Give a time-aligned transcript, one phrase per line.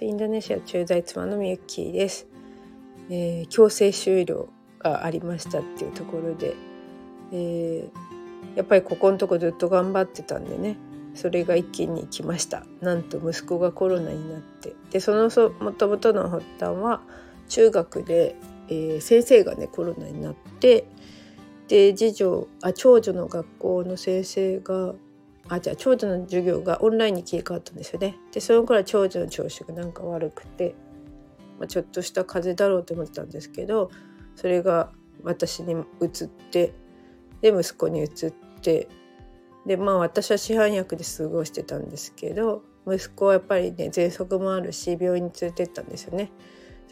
[0.00, 2.26] ますインドネシア駐在妻のみゆきです、
[3.10, 4.48] えー、強制終了
[4.78, 6.54] がありましたっていうところで、
[7.32, 10.76] えー、やっぱりここのとこずっと頑張ってたんでね。
[11.12, 12.64] それが一気に来ました。
[12.80, 14.74] なんと息子がコロナになって。
[14.92, 15.28] でその
[15.60, 17.00] もともとの発端は
[17.48, 18.36] 中学で、
[18.68, 20.84] えー、先生がねコロナになって。
[21.66, 24.94] で次女あ長女の学校の先生が
[25.50, 28.16] あじゃあ長女の授業がオンラインに切り替わったんですよね。
[28.32, 30.76] でその頃は長女の調子がなんか悪くて、
[31.58, 33.90] まあ、ちょっとした風邪だろうと思ってたんですけど
[34.36, 34.92] それが
[35.24, 36.72] 私に移って
[37.42, 38.30] で息子に移っ
[38.62, 38.88] て
[39.66, 46.30] でまあ私は市販薬で過ごしてたんですけど息子はやっぱりね喘息もあるし病院に連れてったんですよね。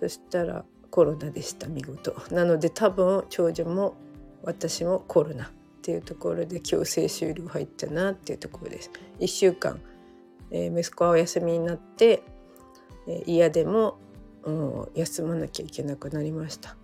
[0.01, 2.13] そしたらコロナでした見事。
[2.33, 3.95] なので多分長女も
[4.43, 5.53] 私もコロナ。
[5.89, 8.91] っていうところで強制終了入ったなっていうところです。
[9.21, 9.81] 1週間、
[10.51, 12.23] えー、息子はお休みになって、
[13.07, 13.99] えー、嫌でも、
[14.43, 16.77] うん、休まなきゃいけなくなりました。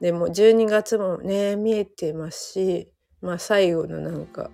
[0.00, 2.88] でも12月もね見えてますし
[3.20, 4.50] まあ最後のなんか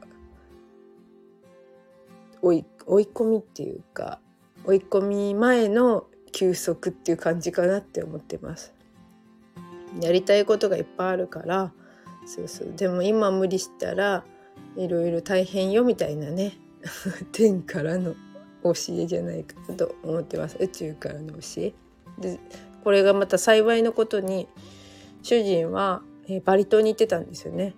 [2.42, 4.18] 追い追い込みっていうか
[4.64, 8.74] 追い込み前の休息っていう感じかなって思ってます。
[10.00, 11.72] やりたいことがいっぱいあるから
[12.26, 14.24] そうそうでも今無理したら
[14.76, 16.58] いろいろ大変よみたいなね
[17.32, 18.14] 天からの
[18.62, 21.72] 教えじゃないかと思ってます宇宙からの教え。
[22.18, 22.38] で
[22.82, 24.46] これがまた幸いのことに
[25.22, 27.74] 主人は、え、バリ島に行ってたんですよね。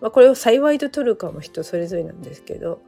[0.00, 2.80] まあ、これを幸いと取るかも人それぞれなんですけど、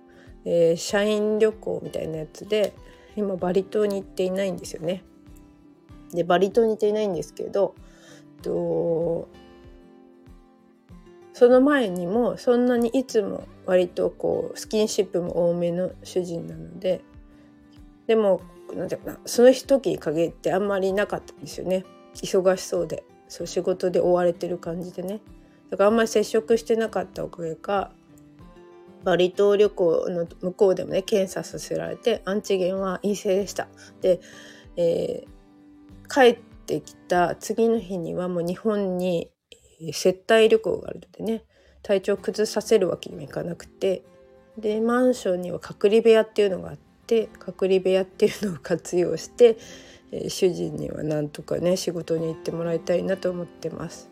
[0.45, 2.75] えー、社員旅行みたいなやつで
[3.17, 5.05] 今バリ島に行っていないんですよね。
[6.12, 7.75] でバリ島に行っていないんですけど
[8.43, 9.28] と
[11.39, 17.00] その前にもそんなにいつも割とこうスキンシップも多めの主人なので
[18.08, 18.41] でも
[18.75, 21.84] なんていうかなその時に限ってあんまりなかったんですよね。
[22.15, 25.21] 忙しそうでそう仕事で追われてる感じでね。
[25.71, 27.93] だからあんまり接触してなかったおかげか
[29.05, 33.69] バリ島旅行の向こうでもね検査させられてアンチゲンは陰性でした。
[34.00, 34.19] で、
[34.75, 39.31] えー、帰ってきた次の日にはもう日本に
[39.93, 41.44] 接待旅行があるのでね
[41.83, 44.03] 体調崩させるわけにもいかなくて
[44.56, 49.56] でマンションには隔離部屋っていうのがあって隔離部屋っていうのを活用して、
[50.11, 54.11] えー、主人にはなんとかね仕事に行ってもらいたいなと思ってます。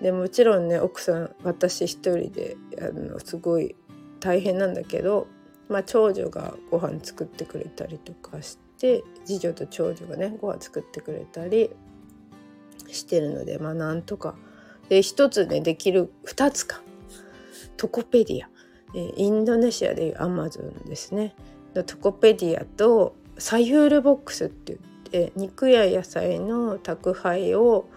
[0.00, 3.76] でもちろんね奥さん私一人であのすごい
[4.18, 5.26] 大変なんだけど、
[5.68, 11.70] まあ、長女がご飯作ってくれたりとかして次女と長女がねご飯作ってくれたり
[12.94, 14.34] してるのでまあなんとか
[14.88, 16.80] で一つねできる2つか
[17.76, 18.48] トコペディア、
[18.94, 21.34] えインドネシアでいうアマゾンですね
[21.86, 24.76] トコペディアとサユールボックスって
[25.12, 27.88] 言って肉や野菜の宅配を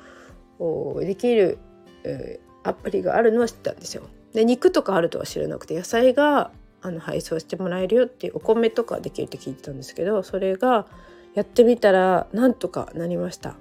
[1.01, 1.57] できる、
[2.03, 4.03] え、アプリがあるのは知ったんですよ。
[4.33, 10.87] で肉とかあるとは知らなくて野菜があの配送してもらえるよっていうお米とかできるって聞いてたんですけどそれが
[11.33, 13.55] やってみたらなんとかなりました。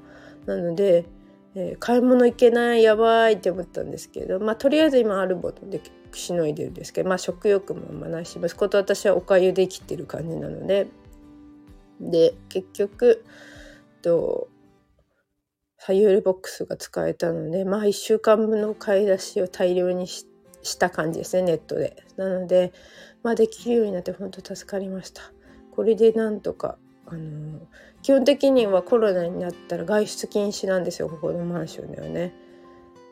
[0.46, 1.04] なので
[1.54, 5.80] えー、買い物行けないやばいって思ったんですけど、まあ、とりあえず今あるもので
[6.12, 10.88] しのいでるんですけど、まあ、食欲もあんまないし息子と私はおかゆできてる感じなので
[12.00, 13.24] で結局
[14.00, 14.48] と
[15.78, 21.96] サユールボックスが使えたのでまあ1週間分の買い出しを大量にした感じですねネットで。
[22.16, 22.72] なので、
[23.22, 25.22] まあ、できるようになって本当助かりました。
[25.72, 26.78] これでなんとか
[27.12, 27.60] あの
[28.02, 32.34] 基本的にはコロナになったら外出禁止なんですよここのマンションではね。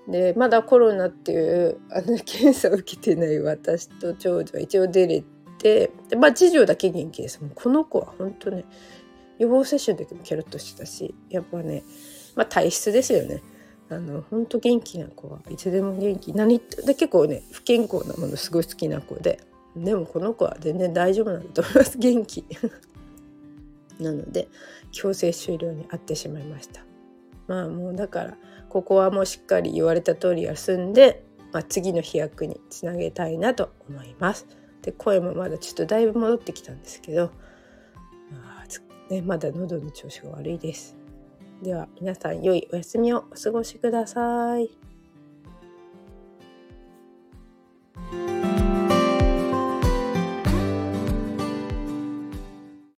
[0.08, 5.22] でまだコロナっていうあの検査を受けてない私と長女は一応出れ
[5.58, 8.64] てで、まあ、次女だけ元気ですもうこの子は本当ね
[9.38, 11.84] 予防接種の時もキャロッとしてたしやっぱね、
[12.34, 13.42] まあ、体質ですよね。
[13.90, 19.40] あの本当元気な子はいつでも元気何で結構ね不健康なものすごい好きな子で
[19.76, 22.44] でもこの子は全然大丈夫なんだと思います元気
[24.02, 24.48] なので
[24.92, 26.84] 強制終了に遭ってしまいました。
[27.46, 28.36] まあもうだから
[28.68, 34.46] ここはもうしっかり言われた通り休んで、まあ、次の飛躍につなげたいなと思います。
[34.82, 37.32] で声もまだちょっとだいぶ戻ってきたんですけど、
[38.30, 40.96] まあね、まだ喉の調子が悪いです。
[41.62, 44.89] では皆さん良いお休みをお過ごしください。